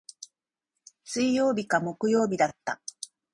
[1.03, 2.81] 水曜日か木曜日だった。